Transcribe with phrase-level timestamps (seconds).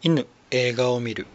[0.00, 1.26] 犬映画を見る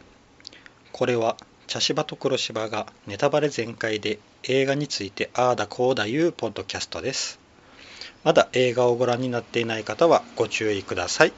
[0.94, 1.36] これは
[1.68, 7.40] 茶芝と黒芝がネタバレ全開で映画についてああだこうだいうポッドキャストです
[8.24, 11.34] まだ映画をご覧になっていない方はご注意ください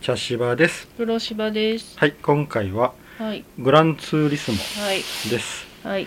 [0.00, 1.98] 茶芝です黒芝です。
[1.98, 3.44] はい今回ははい。
[3.58, 4.98] グランツーリスモはい。
[5.30, 6.06] ですはい。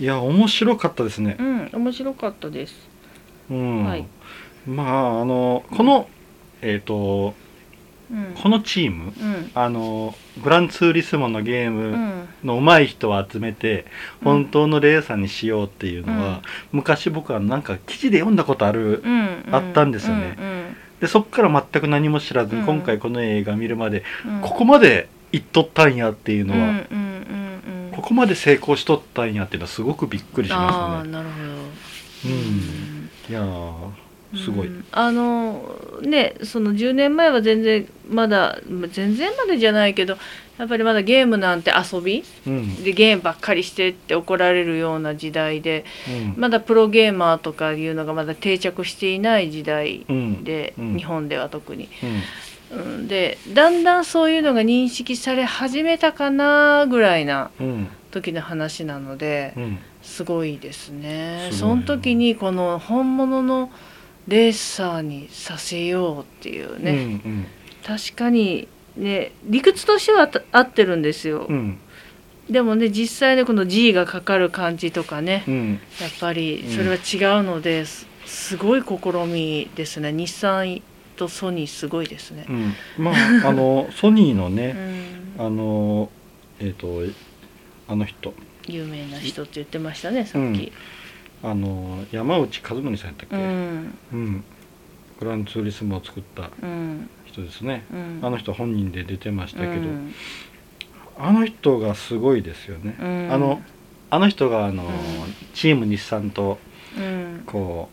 [0.00, 2.93] いや面白かったですねうん、面白かったです。
[3.50, 4.06] うん、はい
[4.66, 6.08] まああのこの
[6.62, 7.34] えっ、と
[8.10, 8.34] うん。
[8.34, 9.50] このチームうん。
[9.54, 12.28] あのグランツーリスモのゲーうムん。
[12.44, 13.86] の上手い人を集めて
[14.20, 19.44] うん本当のレーサーにしようっていうのは、昔僕はなんか記事で読んだことある、うん。
[19.50, 20.76] あったんですよねうん。
[21.00, 24.40] でそっから全く何も知らずに、うん今回この映画見るまで、うん。
[24.40, 26.84] ここまでいっとったんやっていうのは。
[27.92, 31.10] ここまで成功しとったんやっていうのはすごくびっくりしましたね。
[31.10, 32.30] なるほど。
[32.30, 32.93] うん
[33.28, 33.90] いやー
[34.36, 34.66] すごい。
[34.66, 34.84] うん。
[34.92, 35.62] あの
[36.02, 38.58] ねその10年前は全然まだ
[38.90, 40.16] 全然までじゃないけど
[40.58, 42.82] やっぱりまだゲームなんて遊びうん。
[42.82, 46.40] でゲームばっかりしてって怒られるような時代でうん。
[46.40, 50.44] まだプロゲーマーとかいうのがまだ定着していない時代うん。
[50.44, 50.96] で、うん。
[50.96, 51.88] 日本では特に。
[52.02, 52.22] うん。
[52.72, 57.88] うん、でだんだんそういうのが認識され始めたかなぐらいなうん。
[58.10, 61.50] 時の話なのでうんすごいですね。
[61.52, 63.70] その時にこの本物の
[64.28, 67.46] レーサーにさせようっていうね、うん
[67.84, 71.78] 確かにね理屈としてはた合ってるんですよ、うん。
[72.48, 75.80] でもね実際ねこの G がかかる感じとかねうん。
[76.00, 80.12] やっぱりそれは違うので、すすごい試みですね。
[80.12, 80.80] 日産
[81.16, 82.46] とソニーすごいですね。
[82.48, 82.52] う。
[82.52, 82.74] ん。
[82.98, 84.72] まああのソニーのうね、
[85.36, 85.40] ん。
[85.42, 86.10] あの
[86.60, 87.02] えっ、と
[87.88, 88.32] あの人
[88.68, 90.72] 有名な人って言ってましたねさっき。
[91.42, 93.94] あの山内和則さんやったっけ、ううん。
[94.16, 94.44] ん
[95.20, 97.08] グランツーリスモを作ったうん。
[97.26, 98.20] 人ですね、うん。
[98.22, 100.14] あの人本人で出てましたけど、うん。
[101.18, 103.28] あの人がすごいですよね、うん。
[103.32, 103.60] あの
[104.10, 104.86] あの人があの、ん。
[105.54, 106.58] チーム日産と
[106.96, 107.42] うん。
[107.46, 107.90] こ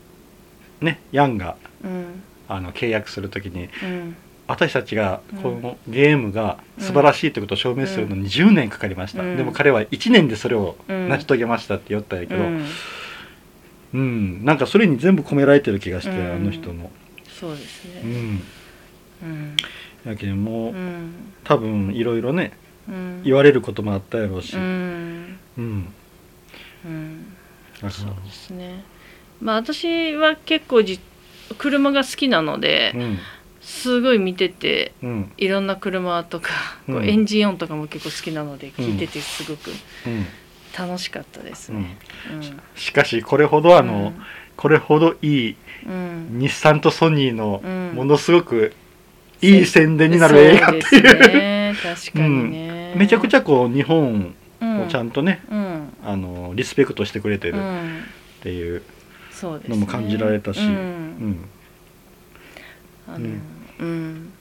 [0.81, 2.23] うねヤンがうん。
[2.47, 4.15] あの契約するときにうん
[4.51, 12.65] 私たちがうんこのゲームが素晴らしいということを証明するのに10年かかりました、うんでも彼は1年でそれをうん成し遂げましたって言ったんやけど、うん
[13.93, 16.89] うん、なんかそれに全部込められてる気がして、うんあの人の。
[17.27, 18.01] そうですね。
[18.03, 18.43] うん。
[19.23, 19.55] うん
[20.05, 22.53] やけどもう、うん多分いろいろね
[22.87, 24.55] うん言われることもあったやろうし。
[24.55, 25.35] ううん。
[25.57, 25.93] ん
[26.85, 27.35] うん
[27.81, 28.83] だかそうですね。
[29.41, 30.99] まあ私は結構じ
[31.57, 32.99] 車が好きなのでら。
[32.99, 33.19] うん。
[33.71, 35.31] すごい見ててうん。
[35.37, 36.49] いろんな車とか
[36.85, 39.71] こううんエンジン音とかも結構好きなので聞いててすごく
[40.05, 40.25] うん。
[40.77, 41.71] 楽しかったです。
[41.71, 41.81] うん。
[41.81, 41.97] ね。
[42.75, 44.13] しかしこれほどあの、
[44.57, 45.55] これほどいい
[45.85, 47.91] 日産とソニーのうん。
[47.95, 48.73] ものすごく
[49.41, 50.83] いい宣伝になる映画っていう。
[50.83, 52.93] そうね確かにね。
[52.97, 54.81] めちゃくちゃこう日本うん。
[54.83, 55.93] をちゃんとね、うん。
[56.05, 58.03] あのリスペクトしてくれてるっうん。
[58.43, 58.83] ていう
[59.67, 61.45] のも感じられたし、ううんん。
[63.07, 63.41] あのうん
[63.81, 64.33] うん。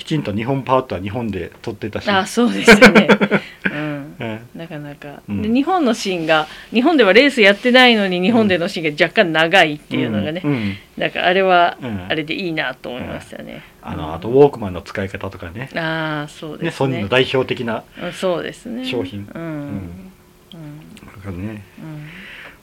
[0.00, 3.06] きちんと日本パートは日本で撮ってたし、あそうですよね、
[3.70, 5.42] うん、うんなかなか、うん。
[5.42, 10.76] で日本のシーンが日本ではレースやってないのに日本でのシーンが若干長いっていうのがね、うんうん。
[10.96, 14.14] なんかあれはうんあれでいいなと思いましたね、あのうん。
[14.14, 15.68] あとウォークマンの使い方とかね。
[15.74, 16.66] ああそうですね。
[16.68, 18.86] ねソニーの代表的なうんそうですね。
[18.86, 19.28] 商品。
[19.34, 19.42] うん。
[19.42, 21.62] うん。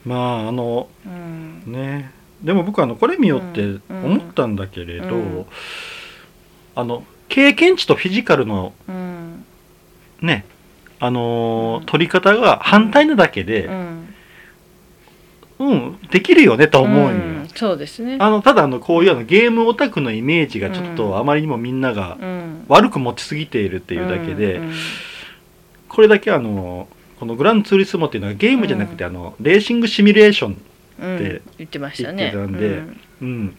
[0.04, 1.72] まああのうん。
[1.72, 2.10] ね。
[2.42, 3.80] でも僕あのこれ見よってうん。
[3.90, 5.46] 思ったんだけれど、うん
[6.78, 9.44] あの経験値とフィジカルのうん。
[10.22, 10.44] ね
[11.00, 11.86] あのーうん。
[11.86, 14.14] 取り方が反対なだけうで、ん。
[15.58, 18.18] うん、できるよねと思うんよ、んそうですね。
[18.20, 20.94] あのただあのこういうあのゲームオタクのイメージがちょっうん。
[20.96, 22.64] とあまりにもみんながうん。
[22.68, 24.72] 悪く持ちすぎているっていうだけで、うん。
[25.88, 26.86] これだけあの
[27.18, 30.62] このグランツーリスモっていうのはゲームじゃなくて、あのレーシングシミュレーション、
[31.00, 31.16] うん。
[31.16, 32.30] って言ってましたね。
[32.32, 33.00] 言ってたんでうん。
[33.20, 33.56] うん、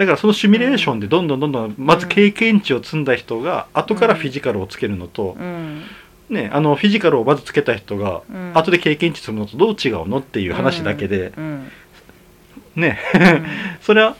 [0.00, 5.82] だからそのシミュレーションでどんどんどんどんまず経験値を積んだ人が後からフィジカルをつけるのと、うん。
[6.30, 8.52] ね、あのフィジカルをまずつけた人がうん。
[8.54, 11.70] 後で経験値積むのとどう違うのっていう話だけで、うん。
[12.76, 12.98] ね。
[13.14, 13.46] うん。
[13.82, 14.14] それはうん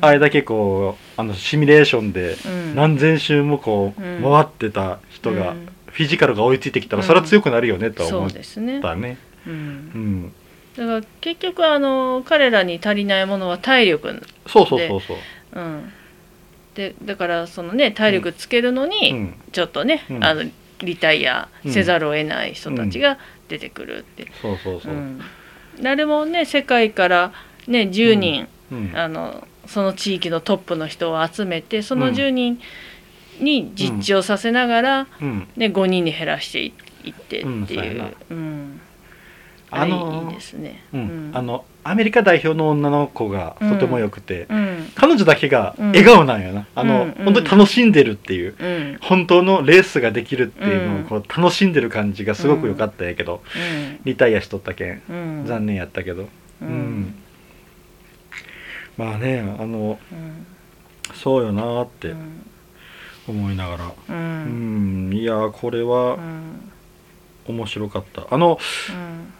[0.00, 2.74] あれだけこうあのシミュレーションでうん。
[2.74, 4.22] 何千周もこううん。
[4.22, 5.68] 回ってた人がうん。
[5.88, 9.18] フィジカルが追いついてきたらうんそれは強くなるよねとはそ思ったね。
[9.46, 9.56] う、うん。
[9.56, 10.32] ん、
[10.76, 15.16] だから結局あの彼らに足りないものは体力、そうそうそうそう。
[15.54, 15.92] うん、
[16.74, 19.34] でだからそのね体力つけるのに、うん。
[19.52, 20.24] ちょっとね、うん。
[20.24, 20.44] あの
[20.80, 24.92] リタイアせざるを得ない人たちが出てくるって、そうそうそう。
[24.92, 24.96] う。
[24.96, 25.20] ん。
[25.80, 27.32] 誰もね世界から
[27.66, 28.92] ね10人うん。
[28.94, 32.60] あのその地域のトップの人を集めてその10人
[33.40, 35.48] に実地をさせながら、うん。
[35.56, 36.72] ね、5人に減らしてい
[37.04, 38.80] いってっていう、うん
[39.74, 40.82] あのいいですね。
[40.92, 41.30] うん。
[41.34, 44.92] あのアメリカ代表の女の子がとても良くて、うん。
[44.94, 48.98] 彼女だけが笑顔なんよな、あの、うん本当に楽しんでるっていううん。
[49.00, 51.00] 本当のレースができるっていうのうん。
[51.02, 53.42] をこう楽しんでる感じがすごく良かったんやけど、
[54.04, 55.16] リタイアしとったけんうん。
[55.40, 56.28] うん残念やったけど、う
[56.60, 56.68] うん。
[57.00, 57.14] ん
[58.98, 60.46] まあねあのうん。
[61.14, 62.46] そうよなーってうん。
[63.26, 63.86] 思いながら。
[63.86, 65.10] ううん。
[65.10, 66.70] んいやーこれうはん。
[67.48, 68.26] 面白かった。
[68.30, 68.58] あの
[68.90, 69.32] うん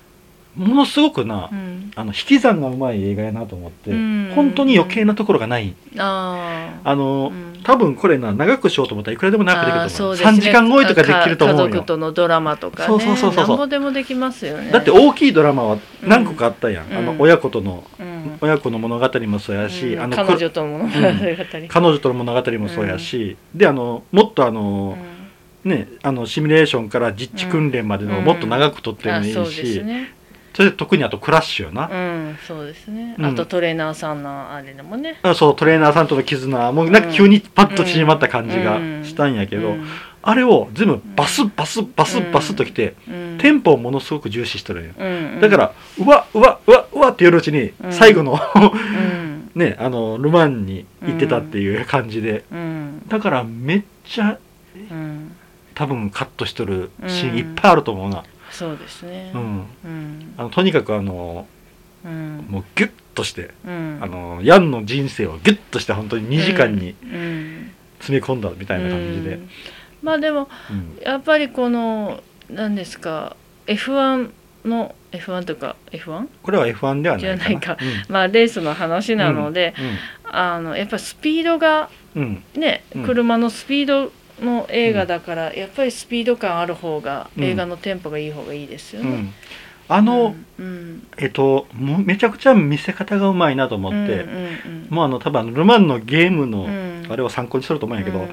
[0.56, 1.90] ものすごくな、うん。
[1.94, 4.32] あの引き算がうまい映画やなと思って、うん。
[4.34, 5.75] 本当に余計なところがない。
[5.96, 6.88] あー。
[6.88, 7.62] あの、うん。
[7.62, 10.38] 多分これな長くしようと思ったらいくらでも長くできると思うそうね。
[10.38, 11.64] 3時間超えとかできると思うよ。
[11.64, 13.69] か家族とのドラマとかねそうそうそうそう。
[13.69, 14.70] でもできますよね。
[14.70, 16.96] だって大きいドラマは何個かあったやん、うん。
[16.98, 18.38] あの親子との、うん。
[18.40, 20.02] 親子の物語もそうやし、うん。
[20.02, 20.98] あの彼女とも物語。
[21.69, 24.98] 彼女との物語もそうやし、であのもっとあの、
[25.64, 28.25] ねあのシミュレーションから実地訓練までのうん。
[28.25, 30.12] もっと長く撮ってもいいし、あそうですね
[30.54, 33.14] それで特にあとクラッシュよな、うんそうですね。
[33.19, 33.25] うん。
[33.25, 35.19] あとトレーナーさんのあれでもね。
[35.22, 39.87] あそうトレーナーさんとの絆もうなんか急にパッと縮まった感じがしたんやけど、うん。
[40.25, 45.04] あれを全部バスバスバスバスときて、うんテンポをものすごく重視してるんよ、う
[45.38, 54.38] んだからうわうわうわうわってやるうちにうん最後のうんねあのルマンに行ってたっていう感じで、うんだからめっちゃ
[54.90, 55.34] うん
[55.75, 58.22] 多分カットしとるシーうんンいっぱいあると思うな、
[58.52, 59.32] そうですね。
[59.34, 59.66] うん。
[59.84, 60.34] うん。
[60.37, 61.46] あのとにかくあの
[62.04, 62.46] うん。
[62.49, 63.99] もうギュッとして、うん。
[64.00, 67.72] あのヤンの人生をギュッとして本当に2時間にうん。
[67.99, 69.34] 詰め込んだみたいな感じで。
[69.34, 69.50] う、ん。
[70.02, 70.99] まあでもうん。
[71.02, 74.31] やっぱりこの何ですか F1
[74.66, 76.28] の F1 というか F1?
[76.43, 77.78] これは F1 ではないじゃないか。
[78.08, 79.75] まあレースの話なので、
[80.25, 81.90] うあのやっぱりスピードが
[82.55, 83.05] ね、うん。
[83.05, 84.12] 車のスピード
[84.43, 87.44] の映画だから、やっぱりスピード感ある方が、うん。
[87.44, 89.11] 映画のテンポがいい方がいいですよね。
[89.11, 89.33] うん。
[89.89, 94.27] あの、うんえっとめちゃくちゃ見せ方がうまいなと思って、
[94.89, 97.06] もうあの多分ルマンのゲームのうん。
[97.11, 98.29] あれを参考にすると思うんやけど、うん。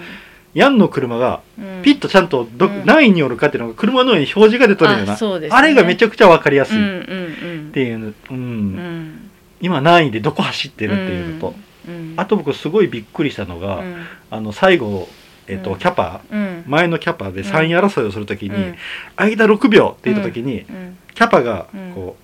[0.53, 1.81] ヤンの車がうん。
[1.83, 2.85] ピッとちゃんとど、うん。
[2.85, 5.13] 何位におるかっていうのが車の上に表示が出とるんよな。
[5.13, 5.57] あそうですね。
[5.57, 7.71] あれがめちゃくちゃ分かりやすうんいっうん。
[7.73, 8.13] ていう、うん。
[8.31, 9.29] うん。
[9.61, 11.55] 今何位でどこ走ってるっていうのと、
[11.87, 12.13] うん。
[12.15, 14.05] あと僕すごいびっくりしたのが、うん。
[14.31, 15.09] あの最後、
[15.49, 16.63] えっとうんキャパうん。
[16.67, 18.75] 前のキャパで3位争いをするときに、うん。
[19.17, 20.97] 間6秒って言ったときに、うん。
[21.13, 21.91] キャパがうん。
[21.93, 22.23] こう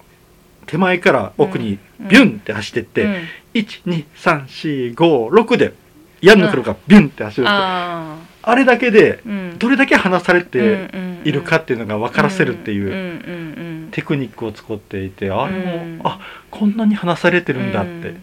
[0.65, 2.07] 手前から奥にうん。
[2.07, 3.15] ビュンって走ってって、うん。
[3.55, 5.73] 12345で
[6.21, 9.19] ヤンの車がビュンって走るって、ああれだけで
[9.57, 16.01] どれだけ離されてうんいるかっていうのが分からせるっていう、テクニックを使っていてあれも、うん。
[16.03, 16.19] あ
[16.51, 18.15] こんなに離されてるんだって、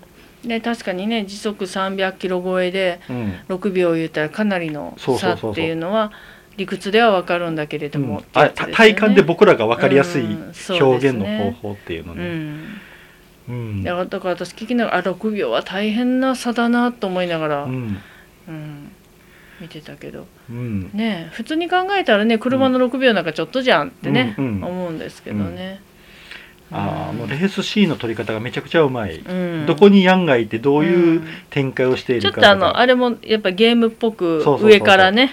[0.44, 3.34] うんね、確かにね時速300キロ超えでうん。
[3.48, 6.12] 6秒言ったらかなりの差っていうのは
[6.56, 8.50] 理屈では分かるんだけれども、うん。
[8.72, 10.24] 体感で僕らが分かりやすい
[10.80, 12.22] 表現の方法っていうのうね。
[12.24, 12.80] ん、
[13.48, 13.82] うん。
[13.82, 18.00] だからだから私聞きながらあ6秒は大変な差だなと思いながら、ううん。
[18.48, 18.92] ん
[19.60, 20.26] 見てたけど。
[20.50, 20.90] うん。
[20.92, 24.64] ね普通に考えたらね車の6秒なんかちょっとじゃんってね、うんうん。
[24.64, 25.80] 思うんですけどね。
[26.73, 29.67] あーもうレースシーンの撮り方がめちゃくちゃうまい、うん。
[29.67, 31.29] どこにヤンがいてどういううん。
[31.50, 32.57] 展開をしていちょっるかとか。
[32.59, 35.33] とあのあれもやっぱゲームっぽく上からね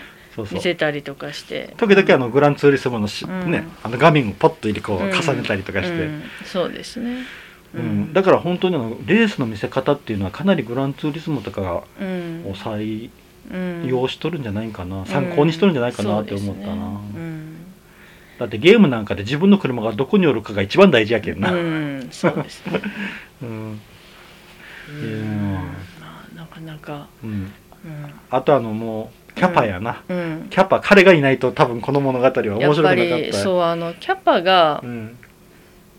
[0.52, 1.74] 見せたりとかして。
[1.78, 3.52] 時々あのグランツーリスモのし、うん。
[3.52, 5.12] ねあの画面をポッと入れこううん。
[5.12, 6.24] 重ねたりとかして、うん。
[6.46, 7.26] そうですね。
[7.74, 8.14] うん。
[8.14, 11.84] だから本当にあのレースの見せ方っていうのはかなりグランツーリスモとかを
[12.54, 13.10] 採
[13.52, 13.88] うん。
[13.88, 16.78] 用しとるんじゃないかな、参考にしとるんじゃないかなって思ったな、う
[17.18, 17.59] ん
[18.40, 22.82] だってゲームなんかで自分の車がどこにおるかが一番大事やけんな、うん、そうですね。
[23.44, 23.82] うん。
[24.90, 25.46] うん。
[26.00, 27.52] まあなかなか、うん。
[28.32, 30.48] あとあのもうキャパやな、うん、うん。
[30.50, 35.18] キャパ彼がいないと多分この物語は面や白くなかっぱったりそうあのキャパが、うん。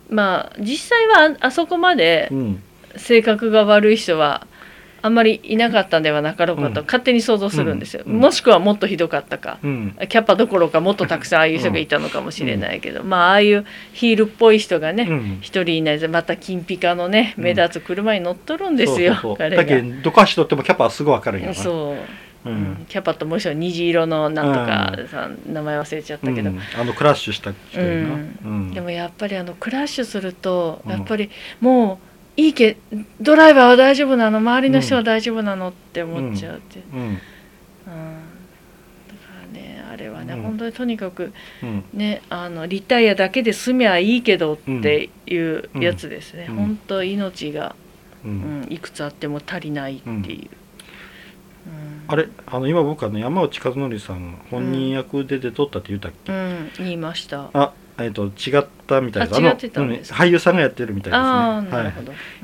[0.08, 2.62] まあ実際はああそこまでうん。
[2.96, 4.46] 性格が悪い人は
[5.02, 6.86] あんまりいなかったんではなかろうかとうん。
[6.86, 8.18] 勝手に想像するんですよ、うん。
[8.18, 9.58] もしくはもっとひどかったか。
[9.62, 9.96] うん。
[10.08, 15.38] キャパどころかもっとたくさんああいう人がいたのかもしれないけど、まあああいうヒールっぽい人がね、うん。
[15.40, 19.96] 一人いないでまた金ピカのね目立つ車に乗っとるんですよ、彼だけが。
[19.96, 21.96] どどこ走っとってもキャパはすぐ分かるんやなそ
[22.44, 22.54] う、ううん。
[22.72, 26.60] ん、キャパともう一人虹色のなんとかさ、名前忘れちゃったけど、うん。
[26.78, 28.38] あのクラッシュした人うん。
[28.44, 28.74] うん。
[28.74, 30.90] でもやっぱりあのクラッシュするとうん。
[30.92, 31.30] やっぱり
[31.60, 32.76] もういいけ
[33.20, 34.38] ドライバーは大丈夫なの？
[34.38, 35.68] 周りの人は大丈夫なの？
[35.68, 37.00] って思っちゃうって、うん。
[37.00, 37.14] うん。
[37.14, 37.20] だか
[39.52, 40.42] らねあれはね、うん。
[40.42, 41.32] 本当にとにかく
[41.62, 41.84] うん。
[41.92, 46.56] ねあのリタイアだけで済みゃいいけどっていうやつですね、うん。
[46.56, 47.74] 本当命が
[48.24, 50.48] ううんんいくつあっても足りないっていう、
[51.66, 52.04] うん。
[52.08, 57.50] あれあの今僕あの山内一典さん本人役で出とったって言ったっけ、うん言いました。
[57.52, 57.72] あ
[58.04, 61.82] えっ、と違ったみたいですあの俳優さんがやってるみたいですね。
[61.82, 61.92] はい。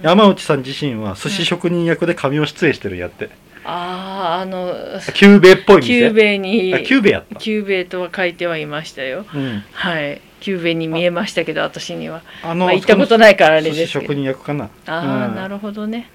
[0.02, 3.30] 山内さん自身は寿司職人役でカメオ出演してるんやって、
[3.64, 4.72] あああの
[5.14, 5.86] キューベイっぽい店。
[5.86, 7.34] キューベイにあキューベイやった。
[7.36, 9.26] キューベイとは書いてはいましたよ。
[9.34, 9.64] うん。
[9.72, 10.20] はい。
[10.40, 12.22] キューベイに見えましたけど私には。
[12.42, 13.86] あの、まあ行ったことないからあれですけど。
[13.88, 14.64] 職人役かな。
[14.64, 15.34] ああ、うん。
[15.34, 16.10] なるほどね。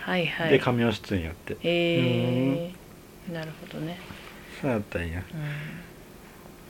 [0.00, 0.50] はいはい。
[0.50, 1.56] で神尾出演やって。
[1.62, 3.98] えー、なるほどね、
[4.60, 5.20] そうやったんや。
[5.20, 5.22] う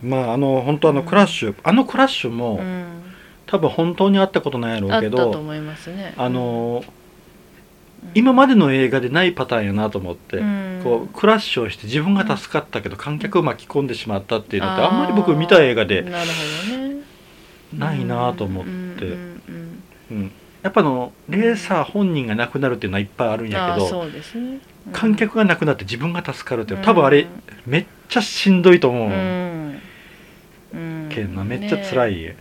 [0.02, 1.06] まああの本当あのうん。
[1.06, 2.60] クラッシュ、あのクラッシュも、
[3.46, 6.14] 多分本当にあったことないやろうけどと思いますね。
[6.16, 8.10] あのうん。
[8.14, 10.80] 今までの映画でないパターンやなと思って、うん。
[10.82, 16.02] こうクラッシュをして自分が助かったけど観客を巻き込んでしまったっていうのってあんまり僕見た映画で
[17.76, 18.70] ないなと思って、
[19.06, 23.52] うんやっぱあのレーサー本人が亡くなるっていうのはいっぱいあるんうん。
[23.52, 24.60] やけどね、うん。
[24.92, 27.26] 観客が亡くなって自分が助かるって多分あれ
[27.66, 29.49] めっちゃしんどいと思う、うんうん
[31.10, 32.34] けんなめっちゃ辛ねい、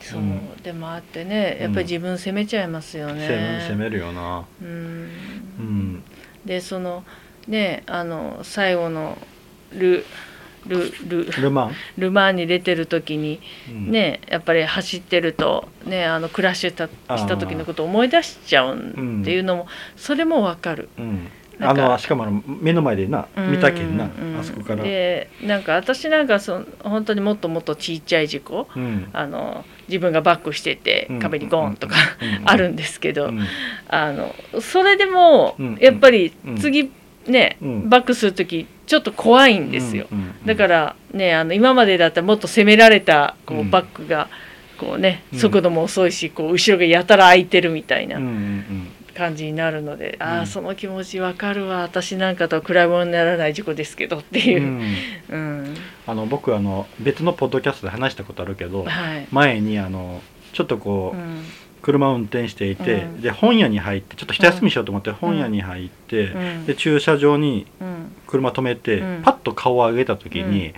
[0.00, 0.56] そう、うん。
[0.62, 4.44] でもあってねやっぱり自分責めちゃいますよね、攻め攻めるよな。
[4.62, 4.68] うん。
[4.68, 6.02] うん。
[6.44, 7.04] でその
[7.48, 9.18] ねあの最後の
[9.72, 10.04] ル
[10.66, 13.90] ルルルマン、ルマンに出てる時にうん。
[13.90, 20.88] ねやっぱり走ってるとねあのクラッシュしたした時のことを思い出しちゃうんっていうのもそれもわかる。
[20.98, 21.28] うん、
[21.60, 29.08] あのしかもあの目の前でな見たけんな、うんあそこから、でなんか私なんかその本当にもっともっとちっちゃい事故うん。
[29.12, 31.18] あの自分がバックしててうん。
[31.18, 32.42] 壁にゴーンとかうん。
[32.48, 33.40] あるんですけど、うん。
[33.88, 35.78] あのそれでもうん。
[35.80, 36.56] やっぱりうん。
[36.56, 36.90] 次
[37.26, 37.88] ね、うん。
[37.88, 40.06] バックする時ちょっと怖いんですよ。
[40.10, 40.18] うん。
[40.18, 40.46] うん。
[40.46, 43.70] だからねあの今までだったらもっと攻められたこううん。
[43.70, 44.28] バックが
[44.78, 45.38] こうねうん。
[45.38, 48.86] 速度も遅いしこう後ろがやたら空いてるみたいうんうなん
[49.20, 50.40] 感じになるので、あうん。
[50.40, 54.94] あその気持ちわかるわ私なんかとは比べ物にならない事故ですけどってういう、ん。
[55.28, 55.74] うん。
[56.06, 60.20] あの僕あの別のポッドキャストで話したことあるけどはい、前にあの
[60.52, 61.44] ちょっとこう、うん。
[61.82, 63.20] 車を運転していて、うん。
[63.20, 66.66] で本屋に入ってちょっと一休みしようと思って本屋に入って、うん。
[66.66, 68.12] で駐車場にうん。
[68.26, 69.22] 車止めて、うん。
[69.22, 70.72] パッと顔を上げた時に、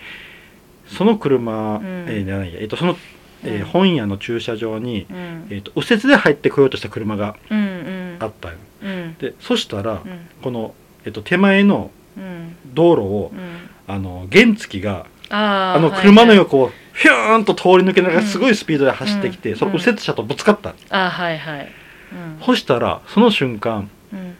[0.86, 1.82] その車、ん。
[2.08, 2.96] えーじゃないやえっとその、
[3.44, 3.64] えーうん。
[3.64, 5.46] 本屋の駐車場に、うん。
[5.50, 8.54] えー、と右折で入ってこようとした車がうんうんあったよ。
[8.82, 9.14] うん。
[9.18, 10.00] でそしたら、うん。
[10.42, 10.74] この、
[11.04, 12.56] えっと手前のうん。
[12.74, 13.68] 道路を、うん。
[13.86, 19.56] あの原付があのはい車の横をヒューンと通り抜けながらすごいスピードで走ってきて、うん。
[19.56, 21.72] その右折車とぶつかった、あはいはい。
[22.12, 22.44] うん。
[22.44, 24.34] そしたらその瞬間うん。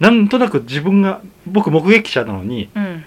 [0.00, 3.04] なんとなく自分が僕目撃者なのにうん。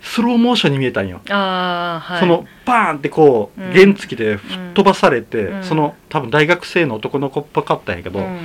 [0.00, 2.20] スローモーションに見えたんよ、はい。
[2.20, 3.72] そのバーンってこう、うん。
[3.72, 5.64] 原付で吹っ飛ばされて、うん。
[5.64, 8.38] その多分大学生の男の子っぽかったんやけど、うん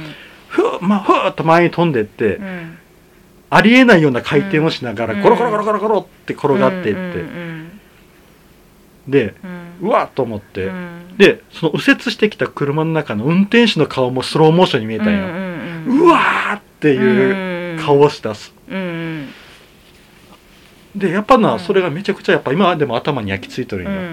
[0.52, 2.78] ふーまあ、ふーっと前に飛んでって、うん。
[3.50, 5.22] ありえないような回転をしながら、うん。
[5.22, 7.80] ゴロゴロゴロゴロゴロって転がっていって、うん。
[9.08, 9.34] で
[9.82, 9.88] うん。
[9.88, 11.18] うわっと思って、うん。
[11.18, 15.34] でその右折してきた車の中の運転手の顔もスローモーションに見えたんよ、うん
[15.88, 19.30] うんうわーっていう顔をしたす、うんうん。
[20.96, 21.60] でやっぱな、うん。
[21.60, 24.08] それがめちゃくちゃやっぱ今でも頭に焼き付いてるんよ、うんうんう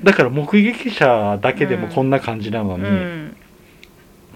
[0.04, 3.23] だから目撃者だけでもこんな感じなのに、うん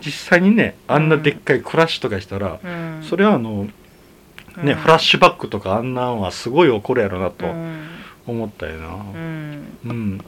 [0.05, 3.03] 実際にねあんなでっかいクラッシュとかしたら、うん。
[3.03, 3.73] それはあのね、
[4.57, 4.75] うん。
[4.75, 7.89] フラッシュバックとかあんなんはすごい起こるやろなとうん。
[8.27, 8.89] 思ったよな。
[8.89, 9.79] うん。
[9.85, 10.25] うん、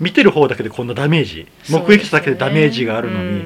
[0.00, 3.44] 見てる方だけでこんなダメージ目撃者だけでダメージがあるのに。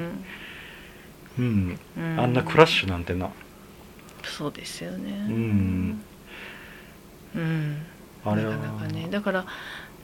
[1.39, 1.79] う,、ん。
[1.97, 2.21] うん。
[2.21, 3.31] あんなクラッシュなんてな。
[4.23, 5.12] そうですよね。
[5.29, 6.00] うん。
[7.35, 7.77] うん。
[8.25, 8.57] あれは。
[8.57, 9.09] なかなかね。
[9.11, 9.47] だから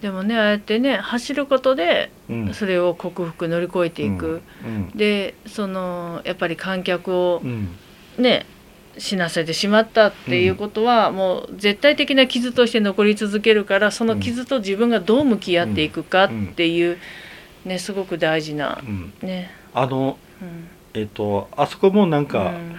[0.03, 2.55] でもねああやってね走ることでうん。
[2.55, 4.91] それを克服乗り越えていく、うん。
[4.95, 7.69] でそのやっぱり観客をうん。
[8.19, 8.47] ね
[8.99, 16.97] 死なせてしまったっていうことは、もう絶対的な傷として残り続けるからその傷と自分がどう向き合っていくかっていう、
[17.67, 19.13] ねすごく大事なうん。
[19.21, 19.51] ね。
[19.75, 20.69] あのうん。
[20.95, 22.77] えっ、とあそこもなんか、うん。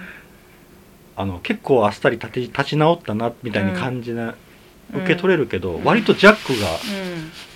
[1.15, 4.35] あの結構あっさり立て立ち直ったなみたいに感じな、うん
[4.93, 5.83] 受け取れるけど、うん。
[5.83, 6.67] 割とジャックが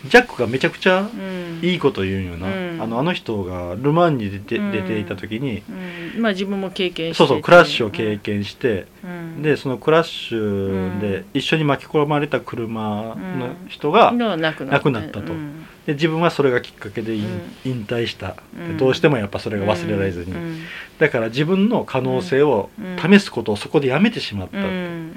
[0.10, 1.60] ジャックがめちゃくちゃうん。
[1.62, 2.82] いいこと言うんよな、うん。
[2.82, 4.72] あのあの人がル・マンに出て,、うん。
[4.72, 5.64] 出ていた時に
[6.16, 6.22] うん。
[6.22, 7.18] まあ自分も経験して。
[7.18, 9.42] そうそうクラッシュを経験して、うん。
[9.42, 15.34] でそのクラッシュで一緒に巻き込まれた車の人が、のなくなった亡くなったと。
[15.34, 15.66] うん。
[15.86, 18.36] で自分はそれがきっかけで引,、退した、
[18.78, 20.60] どうしてもやっぱそれが忘れられずに、うん。
[21.00, 23.20] だから自分の可能性をうん。
[23.20, 25.12] 試すことをそこでやめてしまった、うん。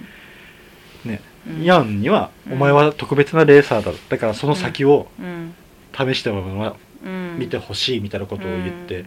[1.04, 1.20] ね。
[1.28, 2.52] うんヤンには、うん。
[2.54, 5.54] お前は特別なレーサーだだからその先をうん。
[5.96, 6.74] 試してもら
[7.04, 7.38] うん。
[7.38, 9.04] 見てほしいみたいなことを言って、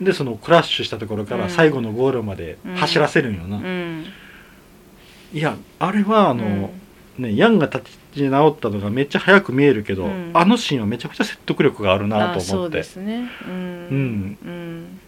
[0.00, 4.04] でそのクラッシュしたところから最後のゴールまで走らせるんよな、うん。
[5.32, 6.70] いやあれはあの、
[7.18, 7.24] うん。
[7.24, 7.82] ねヤンが立
[8.14, 10.30] ち直ったのがめっちゃ早く見えるけど、うん。
[10.34, 12.84] あのシーンはめちゃくちゃ説得力があるなと思って。
[12.96, 13.00] う
[13.94, 15.00] ん。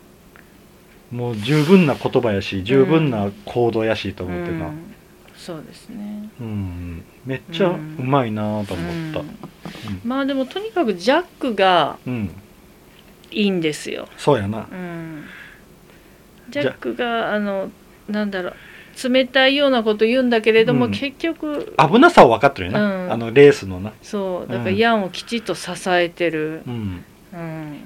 [1.13, 4.96] もう十分な言葉やし十分な行動やしと思ってな、うん
[5.47, 6.29] そうですね。
[6.41, 9.29] うんめっちゃうまいなと思った、うん。
[10.05, 12.31] まあでもとにかくジャックがうん。
[13.31, 14.67] いいんですよ、そうやな。
[14.71, 15.25] うん、
[16.49, 17.71] ジャックがあの
[18.09, 18.55] なんだろう。
[19.13, 20.91] 冷たいようなこと言うんだけれども、うん。
[20.93, 23.13] 結局危なさは分かってるよな、うん。
[23.13, 24.51] あのレースのな、そう。
[24.51, 27.81] だからうんヤンをきちっと支えてる、うん、うん、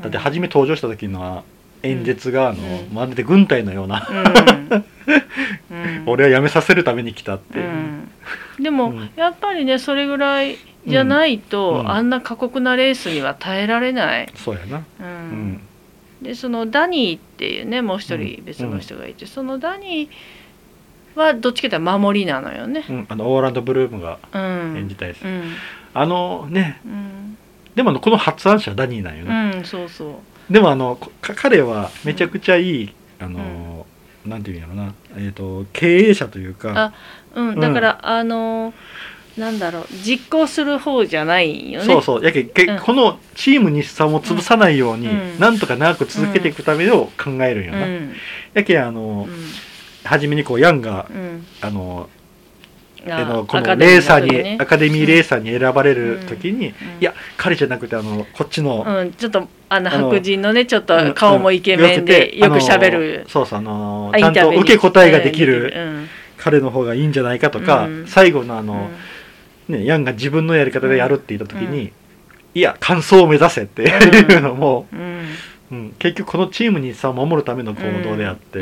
[0.00, 1.44] だって初め登場した時の
[1.84, 2.94] 演説があの、うん。
[2.94, 4.84] まるで軍隊のような、うん。
[5.70, 6.02] うん。
[6.06, 7.62] 俺は辞めさせるために来たって、う。
[7.62, 8.10] ん、
[8.60, 9.10] でも、うん。
[9.16, 11.90] やっぱりねそれぐらいじゃないと、うん。
[11.90, 15.52] あんな過酷なレースには耐えられない、そうやな、ううん。
[15.52, 15.60] ん
[16.22, 18.26] でそのダニーっていうねもう一うん。
[18.26, 22.84] 人別の人がいて、そのダニーはどっちかというと守りなのよね。
[22.88, 25.42] うん、あのオーランド・ブルームがうん、演じたやつ、うん。
[25.92, 27.36] あのねうん。
[27.74, 30.14] でもこの発案者はダニーなんよね、うん、そうそう
[30.50, 33.86] でもあのか彼はめちゃくちゃいい、あの
[34.26, 36.72] なんていうんやろな、えー、と経営者というか。
[36.76, 36.92] あ
[37.34, 38.72] うん、だから、あの
[39.36, 39.86] なんだろう。
[40.04, 41.86] 実行する方じゃないよね。
[41.86, 42.24] そうそう。
[42.24, 42.78] やけけ、うん。
[42.78, 45.38] このチーム日産を潰さないように、うん。
[45.40, 48.14] なんとか長く続けていくためを考えるんよな、うん。
[48.52, 49.36] やけあの、うん。
[50.04, 51.46] 初めにこうヤンがうん。
[51.60, 52.08] あの
[53.08, 56.72] ああのこのレーサーに、ねアカデミーレーサーに選ばれる時に、うん。
[56.72, 60.86] いや彼じゃなくてあのこっちの、うん、ちょっとあの白人のねちょっうん。
[60.86, 62.38] と顔もイケメンでうん。
[62.38, 63.24] よくしゃべる。
[63.28, 66.08] そうそうあのあちゃんと受け答えができるうん。
[66.36, 68.06] 彼の方がいいんじゃないかとか、うん。
[68.06, 68.90] 最後のあの、
[69.68, 69.78] うん。
[69.78, 71.90] ね、ヤンが自分のやり方でやるって言った時に、
[72.54, 75.28] いや完走を目指せっていうのも、うん。
[75.72, 75.94] うん。
[75.98, 78.60] 結局このチームにさ守るための行動であって、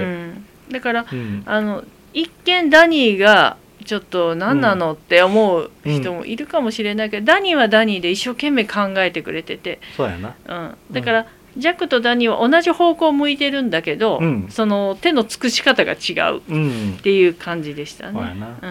[0.70, 1.42] だからうん。
[1.44, 1.82] あの
[2.14, 14.48] 一見ダニーがちょっと何なのって思う人もいるかもしれないけど、ダニーはダニーで一生懸命考えてくれてて、そうやな、うん、だから、ジャックとダニーは同じ方向を向いてるんだけど、うん。
[14.48, 18.12] その手の尽くし方が違うっうん、ていう感じでしたね。
[18.14, 18.66] そうやな、う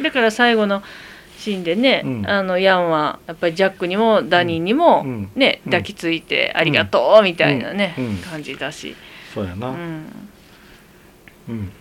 [0.00, 0.82] ん、だから最後の
[1.38, 2.26] シーンでね、うん。
[2.28, 5.30] あのヤンはやっぱりジャックにもダニーにも、うん。
[5.34, 5.72] ねうん。
[5.72, 8.16] 抱きついてありがとうみたいなね、うん。
[8.18, 8.94] 感じだし、
[9.34, 10.04] そうやな、ううんん。
[11.48, 11.72] うん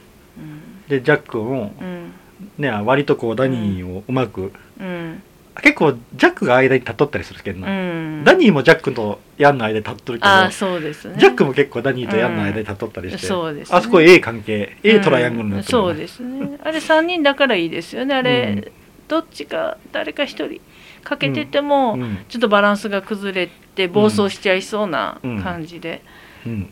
[0.88, 2.12] でジャックも、うん。
[2.58, 5.21] ね、割とこうダニーをうまく、うん。
[5.62, 11.15] 結構ジャックが間に立っとったりするけどうな、ん、ダニーもジャックとヤンの間に立っとるけどああそうですね。
[11.17, 13.78] ジャックも結構ダニーとヤンの間に立っとったりして、そうですね。
[13.78, 16.60] あそこ A 関係 A トライアングルになってそうですね。
[16.63, 18.15] あれ3人だからいいですよね。
[18.15, 18.71] あれ、うん。
[19.08, 20.60] どっちか誰か一人
[21.04, 22.26] かけてても、うん。
[22.28, 25.41] ちょっとバランスが崩れて暴走しちゃいそうなうん。
[25.41, 26.02] 感じで、
[26.45, 26.69] うん。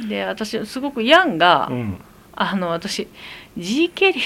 [0.00, 0.08] うん。
[0.08, 2.00] で私すごくヤンが、うん
[2.40, 3.08] あの私
[3.56, 4.20] G・ ケリ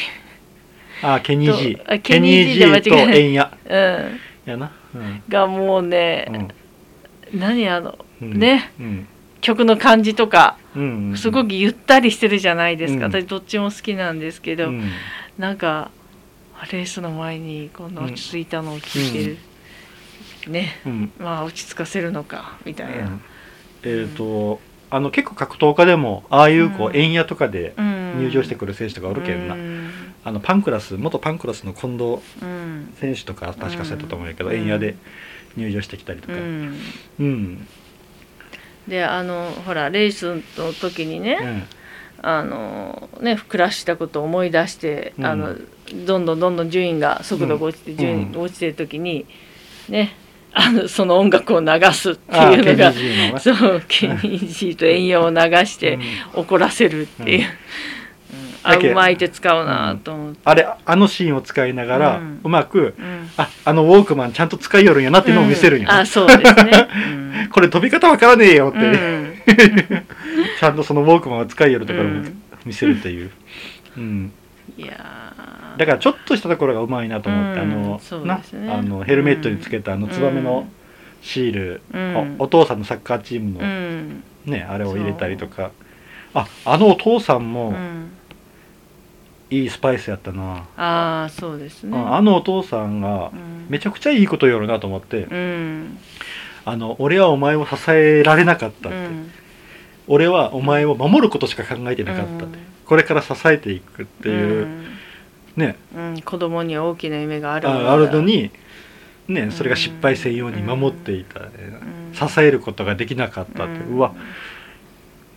[1.03, 3.59] あケニー G とあケニー G で間違えとエンヤ。
[3.65, 4.11] ー、
[4.45, 5.23] うん、やな、うん。
[5.29, 6.51] がもうね、
[7.33, 7.41] うん。
[7.41, 8.39] 何あのうん。
[8.39, 8.71] ね。
[8.79, 9.09] うん。
[9.41, 13.13] 曲の感じとかうんすごくゆったりしてるじゃないですか、うん。
[13.13, 14.91] 私どっちも好きなんですけど、うん。
[15.39, 15.91] なんか
[16.71, 19.25] レースの前にこんな落ち着いたのを聞いて
[20.47, 20.81] る、ね。
[20.85, 21.13] うん。
[21.19, 23.19] まあ落ち着かせるのかみたいな、
[23.83, 26.97] えっ、とあの結構格闘家でもああいうこううん。
[26.97, 29.91] エンヤとかでうん入場してくる選手とかおるけんな、うん。
[30.25, 32.93] あのパンクラス元パンクラスの近藤うん。
[33.01, 34.57] 選手とか確かそうやったと思うんやけど、うん。
[34.57, 34.97] エンヤで
[35.57, 36.79] 入場してきたりとか、うん。
[37.19, 37.69] うん。
[38.89, 41.67] であのほらレースの時にね、
[42.21, 45.27] あのねクラッシュしたことを思い出して、うん。
[45.27, 45.57] あの
[46.07, 48.33] どんどんどんどん順位が速度が落ちて、ん順位うん。
[48.33, 49.27] が落ちてる時に
[49.89, 50.15] ね
[50.55, 55.99] あのその音楽を流すっていうのがそうケニー G と遠洋を流して
[56.35, 57.49] 怒らせるっていう、うんうん
[58.63, 63.31] あうまい手使うなと思って、あれあのシーンを使いながら、ううんまくうん。
[63.37, 65.89] ああのウォークマンちゃんと使いよるんやなっていうのを見せるんや。
[65.89, 66.01] な、うん。
[66.03, 66.89] あそうですね、
[67.43, 67.49] うん。
[67.51, 68.83] これ飛び方わからねえよって、う。
[68.91, 69.33] ん。
[70.61, 72.43] ちゃんとそのウォークマンを使いよるところもうん。
[72.65, 73.31] 見せるっていう、
[73.97, 74.33] うん、
[74.77, 75.79] いやー。
[75.79, 77.73] だからちょっとしたところがうまいなと思って、うん。
[77.73, 78.73] あのそうなですね。
[78.73, 80.69] あのヘルメットにつけたあのツバメの
[81.23, 82.37] シール、うん。
[82.39, 84.23] おお父さんのサッカーチームうの、ん。
[84.45, 85.71] ねあれを入れたりとか。
[86.35, 88.11] ああのお父さんもうん
[89.53, 91.99] いいスパイスやったな、ああそうですね。
[91.99, 93.67] ああのお父さんがうん。
[93.69, 95.99] めちゃくちゃいいこと言うなと思って、うん。
[96.65, 99.31] あの俺はお前を支えられなかったって、うん。
[100.09, 104.69] 俺はお前を守ることしか考えてなかったって、これから支えていくっていう、
[105.57, 106.15] ねうん。
[106.15, 108.51] うん子供には大きな夢があるああるのに
[109.29, 111.49] ねそれが失敗せんように守っていた、ね
[112.11, 112.29] うん。
[112.29, 114.15] 支えることができなかったって、ううんわ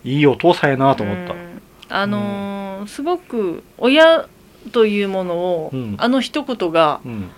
[0.05, 1.61] いいお父さんやなと思った、うん。
[1.89, 2.54] あのー
[2.87, 4.27] すごく親
[4.71, 5.95] というものを、うん。
[5.97, 7.29] あの一言がうん。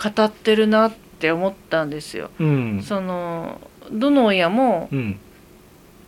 [0.00, 2.30] 語ってるなって思ったんですよ。
[2.38, 2.82] うん。
[2.84, 5.18] そのどの親もうん。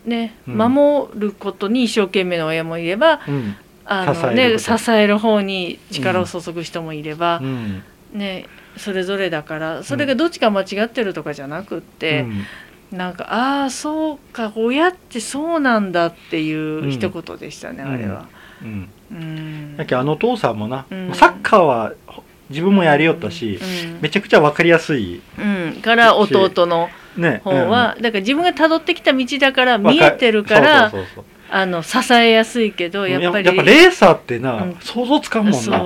[0.05, 0.57] ね、うん。
[0.57, 3.55] 守ることに一生懸命な親もいればうん。
[3.83, 7.83] あの、支えるね、支える方に力を注ぐ人もいればう、ん。
[8.13, 8.45] ね、
[8.77, 12.25] それぞれだからそれがどっちか間違ってるとかじゃなくって、
[12.91, 18.21] なんかああそうか親ってそうなんだっていう一言でしたね、うんあれは。
[18.21, 19.77] うんうん。
[19.77, 21.13] だけどあのお父さんもな、うん。
[21.13, 21.93] サッカーは
[22.49, 24.01] 自分もやりよったし、うん。
[24.01, 30.91] めちゃくちゃ分かりやすいうん、から弟のね方は、だから自分が辿ってきた道だからうん見えてるから
[31.49, 33.45] あの支えやすいけどやっぱり。
[33.45, 34.75] やっぱレーサーってな、うん。
[34.79, 35.77] 想像つかんもんな。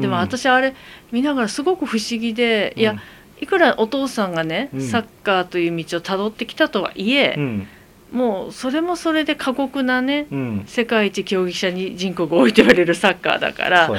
[0.00, 0.20] でもうん。
[0.20, 0.74] 私あれ
[1.10, 2.96] 見ながらすごく不思議で、いや
[3.40, 4.80] いくらお父さんがね、うん。
[4.80, 7.68] サッカーという道をたどってきたとはいえう、ん
[8.12, 10.64] もうそれもそれで過酷なねうん。
[10.66, 13.90] 世界一競技者に人口が多いと言われるサッカーだから。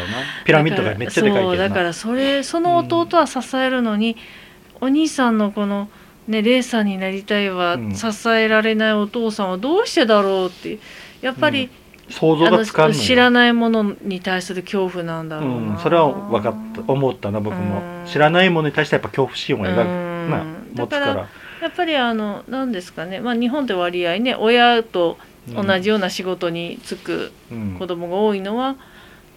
[0.46, 4.16] ピラミッドがめっちゃでかいそうだからそれその弟は支えるのに、
[4.80, 5.90] お兄さんのこの、
[6.28, 7.96] ね、レーサーになりたいはうん。
[7.96, 10.80] 支えられないお父さんはどうしてだろうって。
[11.22, 11.70] やっぱり、
[12.10, 18.06] 想像がつかん知らないものに対する恐怖なんだろうな、うん、それは分かった思ったな僕も、うん。
[18.08, 20.30] 知らないものに対してやっぱ恐怖心を描く、うん。
[20.30, 20.44] な
[20.74, 21.28] 持つから
[21.62, 25.18] やっぱりあの何ですかね、まあ、日本って割合ね親と
[25.54, 28.76] 同じような仕事に就くうん子供が多いのは、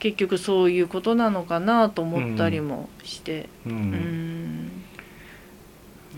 [0.01, 3.49] 結局そういうことなのかなと思ったりもして。
[3.67, 3.73] うん。
[3.73, 4.70] うん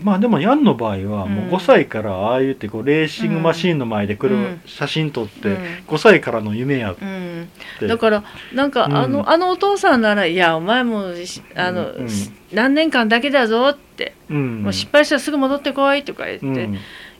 [0.01, 4.61] まあでもヤンの場合はもううん5歳からああ言ってこうレーシングマシーンの前で来るうん。
[4.65, 5.55] 写真撮ってうん。
[5.87, 8.95] 5歳からの夢やっうん、て、だからなんかうん。
[8.97, 12.07] あの,、あのお父さんなら「いやお前もしあの、うん。
[12.51, 14.63] 何年間だけだぞ」って、うん。
[14.63, 16.77] もう失敗したらすぐ戻ってこい」とか言って、うん。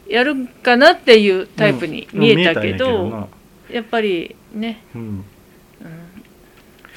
[0.09, 2.19] やるかなっていうタイプにうん。
[2.21, 3.29] 見えたけど,、ん。
[3.71, 5.01] やっぱりね、うん。
[5.01, 5.25] うん、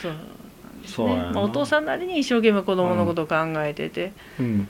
[0.01, 0.21] そうなん
[0.83, 4.47] ですそうまあ、お父さんなりに一生懸命子供のことを考えてて、うん。
[4.47, 4.69] うん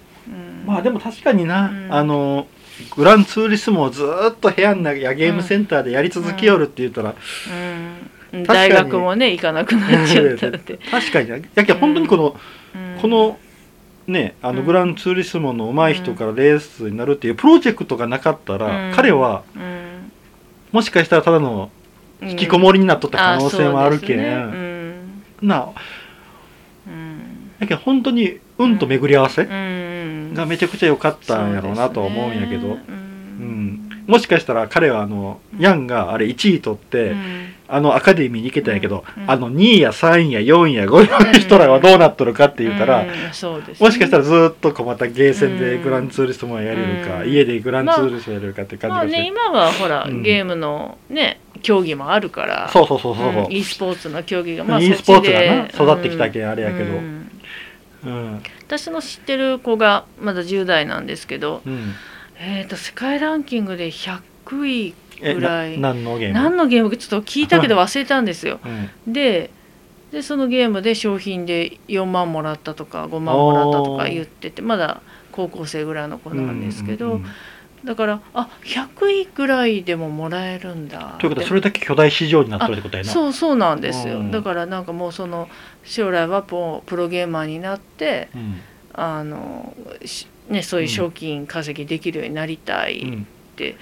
[0.67, 1.95] まあでも確かにな、うん。
[1.95, 2.47] あの
[2.95, 7.15] グランツーリスモをずーっと部屋の中やゲームセンターでやり続けよるって言ったら、
[8.33, 11.31] うん、大学もね行かなくなっちゃったって、 確かに。
[11.31, 12.37] なやけん本当にこの、
[12.75, 13.01] うん。
[13.01, 13.39] この
[14.07, 14.67] ねあのうん。
[14.67, 18.95] グランツーリスモの上手い人からレースになるっていうプロジェクトがなかったら、うん。
[18.95, 20.12] 彼はうん。
[20.73, 21.71] もしかしたらただの
[22.21, 24.35] うん引きこもりになっとった可能性もあるけん、ね。
[25.41, 25.71] な
[26.87, 26.93] うん。
[26.93, 27.51] うん。
[27.59, 29.43] やけん本当に運と巡り合わせ？
[29.43, 29.86] うん
[30.37, 32.85] がめちゃくちゃ良かったんやろうなとは思うんやけど、ね。
[32.88, 32.92] う
[33.42, 33.90] ん。
[34.07, 37.53] もしかしたら彼はあのヤンがあれ1位取って、うん。
[37.68, 39.31] あのアカデミーに行けたんやけど、うん。
[39.31, 43.09] あの2位や3位や4位や5位の人らはどうなっとるかって言ったら、うん。
[43.33, 43.87] そうですね。
[43.87, 47.31] もしかしたらずーっとこうまたゲーセンでうんグランツーリスモやれるか、うん。
[47.31, 50.22] 家でグランツーリスモやれるかって感じまあがして、ね今はほら、うん。
[50.22, 52.68] ゲームのね競技もあるから。
[52.72, 53.53] そうそうそうそうそう、うん。
[53.53, 55.49] e スポーツの競技がまあ e スポーツがで。
[55.49, 56.85] な育ってきたけんあれやけど。
[56.85, 57.31] うん。
[58.05, 61.92] うん私の知ってる子がまだ10代なんですけど、うん。
[62.38, 64.20] えー、と世界ランキングで100
[64.66, 65.79] 位えぐらい。
[65.79, 66.35] な何のゲーム？
[66.35, 66.90] 何のゲーム？
[66.90, 68.61] かちょっと聞いたけど忘れたんですよ。
[69.07, 69.12] うん。
[69.12, 69.50] で
[70.12, 75.00] でそのゲームで商品で4万もらったとか5万もらったとか言っててまだ
[75.33, 77.26] 高校生ぐらいの子なんですけど、うんうんうん
[77.87, 81.16] だからあ100位ぐらいでももらえるんだ。
[81.20, 83.11] ということはそれだけ巨大市場になっとるってことやな。
[83.11, 84.31] そうそうなんですよ、うん。
[84.33, 85.49] だからなんかもうその
[85.85, 88.61] 将来はププロゲーマーになってうん。
[88.99, 93.77] あの、しね、そういう賞金稼ぎできるようになりたいって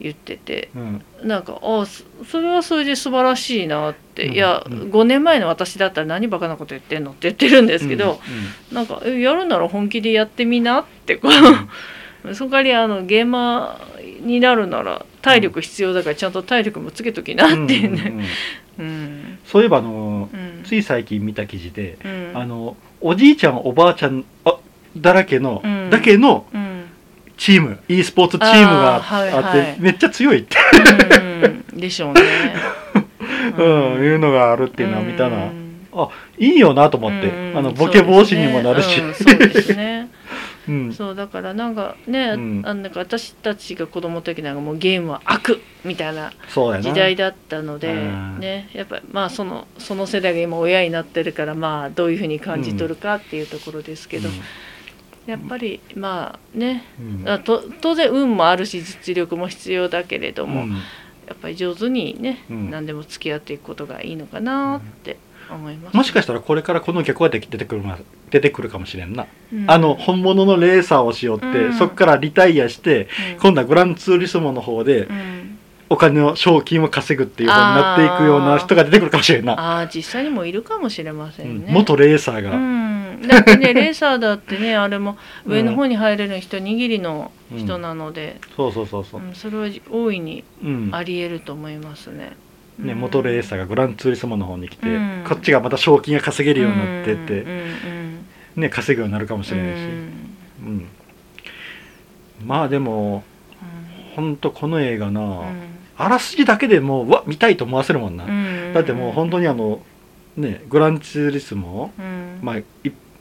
[0.00, 1.02] 言ってて、うん。
[1.22, 4.34] なんかあそそれはそれで素晴らしいなって、うん。
[4.34, 4.90] いや、うん。
[4.90, 8.18] 5年前の私だったら何バカなこと言ってんのって言ってるんですけど、
[8.70, 8.74] うん。
[8.74, 11.30] なんかえやるなら本気でやってみなってこう
[12.34, 18.02] その代わりあのゲーマーになるなら体力必要だからちゃんと体力もつけときなっていうね。
[18.08, 18.24] うんうんうん
[18.78, 19.38] うん。
[19.46, 20.62] そういえばあのうん。
[20.64, 22.30] つい最近見た記事で、うん。
[22.34, 24.56] あのおじいちゃんおばあちゃんあ
[24.96, 25.90] だらけの、うん。
[25.90, 26.84] だけのうん。
[27.36, 30.56] チーム e スポーツチームがああーはいって、はいめっちゃ強いって、
[31.74, 31.80] うん。
[31.80, 32.22] でしょうね。
[33.58, 33.64] うん
[34.04, 35.66] いうのがあるっていうのは見たな、うん。
[35.92, 36.08] あ
[36.38, 40.08] いいよなと思って、うんあのボケ防止にもなるし、そうですね。
[40.68, 40.88] ううん。
[40.88, 42.62] んそうだからなんかね、うん。
[42.64, 46.32] あなんか私たちが子供の時なんかもうゲームは悪みたいな
[46.80, 48.38] 時代だったので、うん。
[48.40, 54.28] ねやっぱりまあそのその世代が今親になってるからまあどういうふうに感じ取るかっていうところですけど、
[55.26, 56.84] やっぱりまあね
[57.24, 57.42] うん。
[57.44, 60.72] と当然運もあるし実力も必要だけれども、うん。
[61.26, 62.70] やっぱり上手にね、うん。
[62.70, 65.18] 何でも付き合っていくことがいいのかなって、
[65.50, 65.96] 思います。
[65.96, 67.98] もしかしたらこれからこの逆が出てくるま
[68.30, 69.70] 出てくるかもしれんな、うん。
[69.70, 71.74] あの本物のレーサーをしようって、うん。
[71.74, 73.40] そこからリタイアしてうん。
[73.40, 75.58] 今度はグランツーリスモの方でうん。
[75.88, 81.58] お金を賞金を稼ぐっていう方になっていくような人が出てくるかもしれんな、ああ実際にもいるかもしれませうん。
[81.58, 89.20] んね、元レーサーが、うん、だってねレーサーだってね あれも上の方に入れる人握りの人なので、そうそうそうそう。
[89.20, 89.34] うん。
[89.34, 90.88] それは大いにうん。
[90.92, 92.32] ありえると思いますね。
[92.78, 93.00] ね、うん。
[93.00, 95.24] 元レーサーがグランツーリスモの方に来て、うん。
[95.26, 100.86] こっちがまた賞金が稼げるようになってって、うんうんね、稼ぐようになるかもしれうんないし、うん。
[102.44, 103.24] まあでも
[104.14, 105.46] ほんとこの映画な、うん。
[105.98, 108.72] あらすじだけでもううわ見たいと思わせるもんな、うん。
[108.74, 109.82] だってもう本当にあの
[110.36, 112.38] ねグランツーリスモ、うん。
[112.42, 112.64] まあい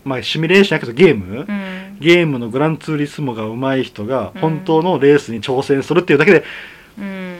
[0.04, 1.98] まあ、シミュレーションやけどゲーム、うん。
[2.00, 4.42] ゲームのグランツーリスモが上手い人がうん。
[4.42, 6.46] 本当のレースに挑戦するっていうだけで、うん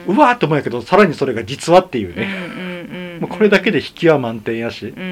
[0.06, 2.76] うわーって思うんやけどさらにそれが実話っていうね、うんうんうん
[3.20, 5.04] もうこれだけで引きは満点やし、うんう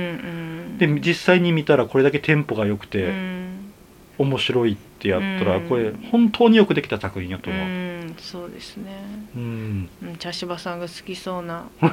[0.74, 0.78] ん。
[0.78, 3.72] で実際に見たらこれだけテンポが良くうてん。
[4.18, 5.68] 面白いってやったらうん。
[5.68, 7.66] これ本当によくできた作品やとう思う。
[7.66, 8.92] んそうですね。
[9.35, 9.88] うん。
[10.02, 11.64] うん茶芝さんが好きそうな。
[11.80, 11.92] 本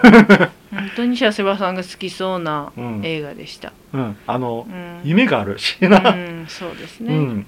[0.97, 3.01] 当に茶芝さんが好きそうなうん。
[3.05, 3.71] 映画でした。
[3.93, 4.99] うん、あのうん。
[5.05, 7.45] 夢があるしうな、んそうですね。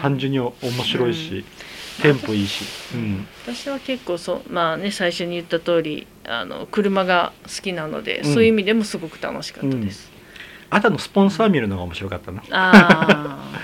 [0.00, 0.52] 単純に面
[0.84, 1.44] 白いし、
[2.02, 8.34] テンポいいし、うん、私は結構そうまあね最初に言った通りあの車が好きなので、うん。
[8.34, 10.10] そういう意味でもすごく楽しかったです。
[10.70, 12.42] あとのスポンサー見るのが面白かったな。
[12.50, 13.50] あ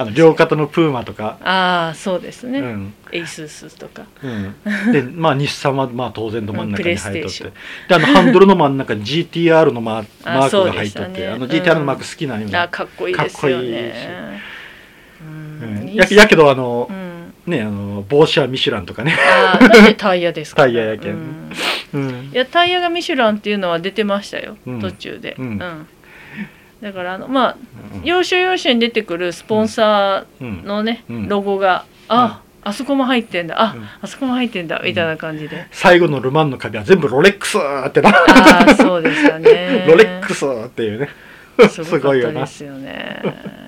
[0.00, 2.94] あの両肩のプーマとか、あああそうですね、うん。
[3.10, 4.04] ASUS とか。
[4.22, 4.28] う
[4.88, 7.52] ん、でまあ日産はまあ当然ど真ん中に入っとっうん
[7.88, 11.28] であのハンドルの真ん中に GTR のママークが入っとって、ね。
[11.28, 13.72] あの GTR のマーク好きなんよね、あかっこいいですよかっこいいし。
[13.72, 14.42] ね。
[15.20, 15.84] ううん。
[15.86, 16.97] んややけどあのう、ん、
[17.48, 20.68] ねあの帽子はミシュランとかね、あーだってタイヤですから。
[20.68, 21.12] タイヤやけん。
[21.12, 21.52] うん。
[21.94, 22.30] うん。
[22.32, 24.80] いやタイヤがミシュランっていうのは出てましたよ、うん。
[24.80, 25.58] 途中で、うん。
[25.58, 27.56] だからあのまあ
[28.04, 31.28] 要所要所に出てくるスポンサうんーのね、うん。
[31.28, 33.88] ロゴがあ、あそこも入ってんだあ、うん。
[34.02, 39.86] あそこも入ってんだみたいな感じで、最後のルマンの壁は全部ロレックスってなああそうでしたね。
[39.88, 41.08] ロレックスっていうね。
[41.68, 43.67] す すごいすよね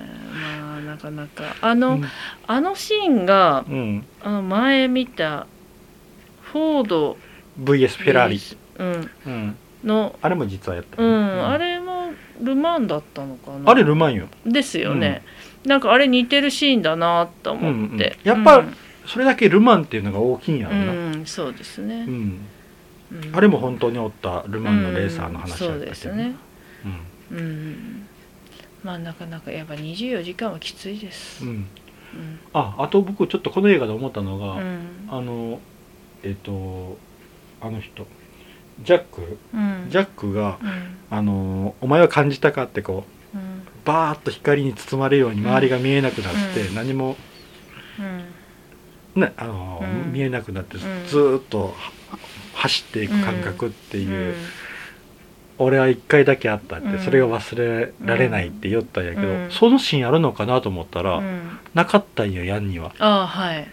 [1.01, 1.55] かなか。
[1.61, 2.05] あの、うん。
[2.47, 5.47] あのシーンがうん、あの前見た
[6.41, 7.17] フォード
[7.63, 8.39] VS フェラーリ、
[8.77, 12.11] うん、うん、のあれも実はやったうよね、ん、あれも
[12.41, 13.71] ルマンだったのかな。
[13.71, 14.27] あれルマンよ。
[14.45, 15.23] ですよね、
[15.65, 18.63] なんかあれ似てるシーンだなと思って、うんうんやっぱ
[19.07, 22.39] それだけルマンっていうのが大きいんやろな、うん、うんそうですね、うん。
[23.11, 23.35] うん。
[23.35, 26.35] あれも本当におったルマンのレーサーの話だったけど、うんそうですね。
[27.31, 27.37] うん。
[27.37, 28.07] うん
[28.83, 31.43] まあなかなかやっぱ24時間はきついです。
[31.45, 31.49] うん。
[31.49, 31.67] うん。
[32.53, 35.07] ああと僕ちょっとこの映画で思ったのが、うん。
[35.09, 35.59] あの
[36.23, 36.97] えっ、と
[37.61, 38.05] あの人
[38.81, 39.37] ジャック。
[39.53, 39.87] うん。
[39.89, 43.63] ジャックがうん「あのお前は感じたか?」ってこううん。
[43.85, 46.75] バーッと光に包まれるように周りが見えなくなって、うん。
[46.75, 47.17] 何も、
[47.99, 49.21] うん。
[49.21, 50.13] ねあのうん。
[50.13, 50.79] 見えなくなってん。
[50.79, 52.19] ずーっとは
[52.53, 54.35] 走っていく感覚っていう、うん
[55.63, 56.99] 俺は一回だけあったって、うん。
[56.99, 59.51] それが忘れられないって言ったんやけど、うん。
[59.51, 61.59] そのシーンあるのかなと思ったら、うん。
[61.73, 62.93] なかったんよヤンには。
[62.99, 63.67] ああはい。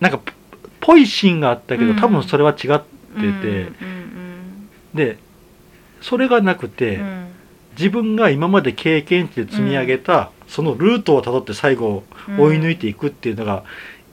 [0.00, 0.32] なんかぽ
[0.80, 1.96] ぽいシーンがあったけどうん。
[1.96, 3.30] 多分それは違ってて、う
[3.84, 5.18] んで
[6.00, 7.28] それがなくて、うん。
[7.78, 12.40] 自分が今まで経験値で積み上げた、そのルートをたどって最後うん。
[12.40, 13.64] 追い抜いていくっていうのが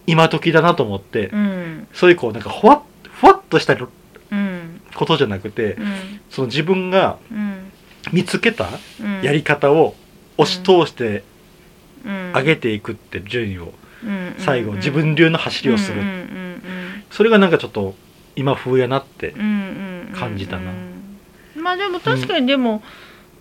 [0.08, 1.88] 今時だなと思って、うん。
[1.94, 2.82] そういうこうなんかふわっ
[3.22, 3.88] ふわっとしたうん
[4.96, 5.86] ことじゃなくて、うん。
[6.30, 7.72] その自分がうん。
[8.12, 8.68] 見つけた
[9.02, 9.22] うん。
[9.22, 9.96] やり方を
[10.38, 11.24] 押し通して
[12.06, 12.32] うん。
[12.34, 13.74] 上げていくって順位を
[14.04, 16.62] うん最後自分流の走りをする、うんうん
[17.12, 17.94] それがなんかちょっと
[18.38, 20.16] 今風やなってうんうんうんうん。
[20.18, 20.72] 感じたな。
[20.72, 22.82] うんまあでも確かにでも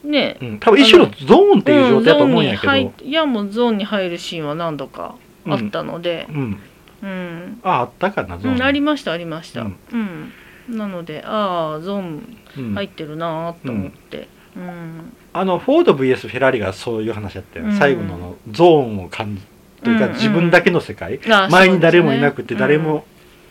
[0.05, 0.37] ね。
[0.41, 5.15] うん、多分一種のゾーンっていう状態だと思うんやけど、ゾーンに入いやもうゾーンに入るシーンは何度か
[5.47, 6.27] あったので。
[6.31, 6.61] うん、うん。
[7.03, 9.63] うん、ああったかなゾーン、うんありましたありました。
[9.63, 10.33] ううんん、
[10.69, 14.29] なのでああゾーンうん入ってるなと思って。
[14.57, 15.13] うん。
[15.33, 17.79] あのフォード VS フェラーリがそういう話だったよね、うん。
[17.79, 19.43] 最後のあのゾーンを感じ
[19.83, 20.17] というか、うんうん。
[20.17, 23.05] 自分だけの世界、あ前に誰もいなくて誰も、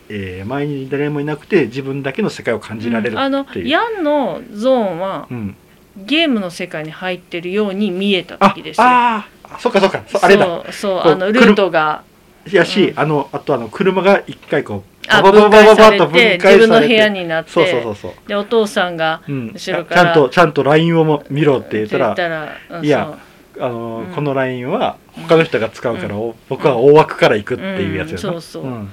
[0.08, 3.14] えー前に誰もいなくて自分だけの世界を感じられるう。
[3.16, 3.18] ん。
[3.18, 5.56] あのっていう、ヤンのゾーンはうん。
[5.96, 8.86] ゲームの世界に入ってるように見えたあ時ですよ。
[8.86, 10.02] あーそっかそっか。
[10.06, 10.46] そあれだ。
[10.46, 12.04] そうそうあのルートが。
[12.50, 12.98] やし、うん。
[13.00, 23.18] あのあとあの車が一回こうあ分解されて自分の部屋になってそうそうそうそう、でお父さんがうん、後ろからちゃんとちゃんと LINE をも見ろって言ったらうんいや
[23.58, 28.90] あのーうんこの LINE は他の人が使うから、お僕は大枠から行くっていうやつやな、うんそうそうん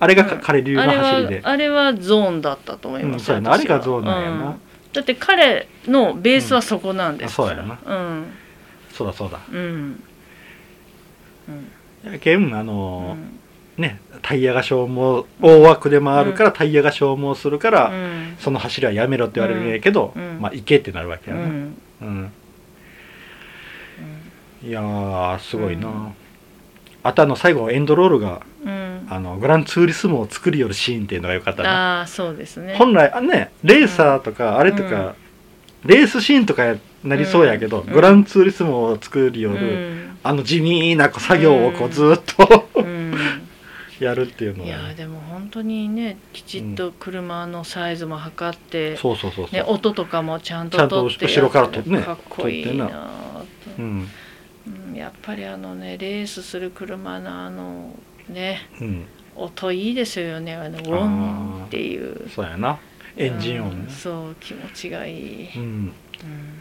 [0.00, 4.56] あれがか彼流の走りで、はあれはゾーンだったと思いうんます、そうやなあれがゾーンなんやな、
[4.92, 8.26] だって彼のベースはそこなんですそうやうん
[8.92, 10.02] そうだそうだうん
[11.48, 13.38] うんやけんあうのん
[13.76, 18.36] ねタイヤが消耗大枠で回るからタイヤが消耗するから、うん。
[18.38, 20.38] その走りはやめろって言われるんやけど、うん。
[20.40, 22.22] まあ行けってなるわけうやな、うん。
[22.22, 22.32] ん。
[24.62, 26.12] いやーすごいな、
[27.02, 29.06] あとあの最後エンドロールがうん。
[29.10, 31.98] あのグランツーリスモを作りよるシーンっていうのが良かったな。
[31.98, 32.76] ああそうですね。
[32.78, 35.16] 本来あねレーサーとかあれとか、
[35.84, 37.92] レースシーンとかなりそうやけど、うん。
[37.92, 40.18] グランツーリスモを作りようる、ん。
[40.22, 43.13] あの地味な作業をこうずーっと、うん
[44.00, 52.02] やるっていうのいは、やでも本当にねきちっと車のサイズも測って、そうそうそうそう、ね、音とかもちゃんとちゃんと後ろから撮ってね。
[52.02, 52.92] かっこいいな撮
[53.76, 53.84] とうん。
[53.86, 54.08] うん
[54.94, 57.90] やっぱりあのねレースする車のあの
[58.28, 59.06] ねうん。
[59.36, 60.54] 音いいですよね。
[60.54, 62.28] あのウォンっていう。
[62.30, 62.78] そうやな。
[63.16, 63.84] エンジン音ね。
[63.86, 65.92] うん、そう気持ちがいい、うん、うん。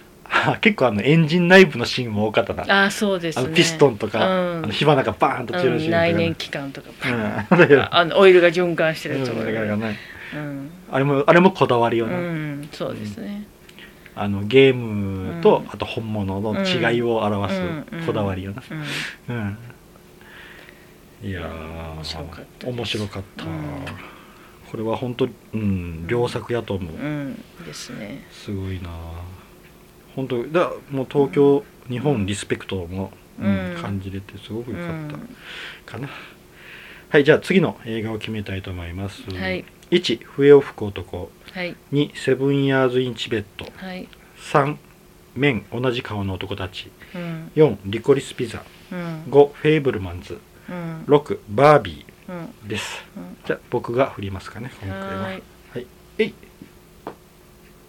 [0.02, 0.03] あ
[0.62, 2.64] 結構あのエンジン内部のシーンも多かったな。
[2.84, 3.46] ああそうですね。
[3.46, 4.64] あのピストンとか、うん。
[4.64, 6.90] あの火花がバーンと散るシーンとか、うん内燃機関とか。
[7.10, 9.98] うんあのオイルが循環してうんるところだからね。
[10.34, 13.46] うん、あれもあれもこだわりような、ん、そうですね、
[14.16, 15.70] あのゲームと、うん。
[15.70, 18.06] あと本物の違いを表すうん。
[18.06, 18.64] こだわりよな、
[19.30, 19.36] うん。
[19.36, 21.30] うん。
[21.30, 22.66] いやー面白かった
[23.14, 23.46] かった。
[23.46, 23.52] うん。
[24.72, 27.36] これは本当うん良作やと思う、うん。
[27.64, 28.26] ですね。
[28.32, 28.90] すごいな
[30.16, 33.74] 本当だもう東京、日本リスペクトの、うん。
[33.76, 35.30] うん感じれてすごくう良かったん
[35.86, 36.08] かな、
[37.10, 39.66] はいじゃあ次の映画を決めたいと思います、はい。
[39.92, 41.32] 1笛を吹く男。
[41.52, 41.76] はい。
[41.92, 43.66] 2セブンヤーズ・イン・チベット。
[43.76, 44.08] はい。
[44.52, 44.76] 3
[45.36, 46.92] 面同じ顔の男たち。
[47.14, 47.52] うん。
[47.56, 48.64] 4リコリス・ピザ。
[48.92, 49.24] うん。
[49.30, 50.40] 5フェイブルマンズ。
[50.70, 51.04] うん。
[51.08, 52.36] 6バービうん。
[52.66, 53.04] ーです。
[53.16, 53.38] うん。
[53.46, 55.22] じゃあ僕が振りますかね今回は。
[55.22, 55.42] はーい。
[55.74, 55.88] はい。
[56.18, 56.34] えい。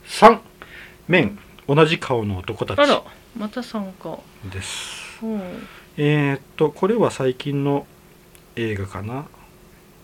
[0.06, 0.38] 3
[1.08, 3.02] 面同じ顔の男たあらち
[3.36, 4.18] また参加
[4.52, 5.18] です。
[5.22, 5.26] う。
[5.36, 5.40] ん
[5.96, 7.86] えー、っとこれは最近の
[8.56, 9.26] 映画かな。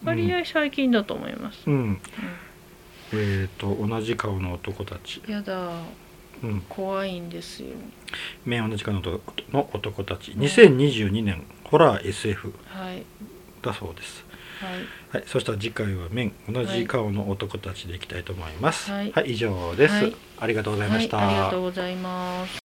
[0.04, 1.62] 割合最近だと思います。
[1.66, 2.00] うん、うん。
[3.12, 5.22] えー、っと同じ顔の男たち。
[5.28, 5.70] やだ。
[6.42, 6.62] うん。
[6.68, 7.68] 怖いんですよ。
[8.44, 9.20] 面同じ顔の男
[9.52, 10.32] の男たち。
[10.32, 13.04] 2022年ホラー SF はい。
[13.62, 14.24] だそうです
[14.60, 15.18] はい。
[15.18, 18.90] はい、そしたら次回は面同じ顔の男たちでいきたいと思います。
[18.90, 20.16] はい以上です、はい。
[20.38, 21.16] ありがとうございました。
[21.16, 22.59] はいありがとうございます